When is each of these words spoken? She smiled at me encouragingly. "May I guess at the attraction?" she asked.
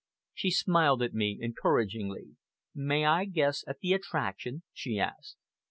She 0.33 0.49
smiled 0.49 1.03
at 1.03 1.13
me 1.13 1.37
encouragingly. 1.43 2.35
"May 2.73 3.05
I 3.05 3.25
guess 3.25 3.63
at 3.67 3.81
the 3.81 3.93
attraction?" 3.93 4.63
she 4.73 4.97
asked. 4.99 5.37